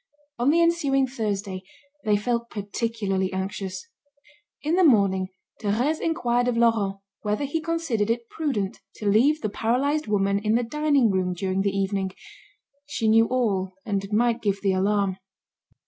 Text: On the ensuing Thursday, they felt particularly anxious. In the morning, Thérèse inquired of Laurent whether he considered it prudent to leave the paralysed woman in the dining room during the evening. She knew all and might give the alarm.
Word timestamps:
On 0.39 0.49
the 0.49 0.63
ensuing 0.63 1.05
Thursday, 1.05 1.61
they 2.05 2.17
felt 2.17 2.49
particularly 2.49 3.31
anxious. 3.31 3.87
In 4.63 4.73
the 4.73 4.83
morning, 4.83 5.27
Thérèse 5.61 5.99
inquired 5.99 6.47
of 6.47 6.57
Laurent 6.57 6.97
whether 7.21 7.45
he 7.45 7.61
considered 7.61 8.09
it 8.09 8.27
prudent 8.27 8.79
to 8.95 9.05
leave 9.07 9.41
the 9.41 9.49
paralysed 9.49 10.07
woman 10.07 10.39
in 10.39 10.55
the 10.55 10.63
dining 10.63 11.11
room 11.11 11.35
during 11.35 11.61
the 11.61 11.69
evening. 11.77 12.13
She 12.87 13.07
knew 13.07 13.27
all 13.27 13.75
and 13.85 14.11
might 14.11 14.41
give 14.41 14.61
the 14.63 14.73
alarm. 14.73 15.17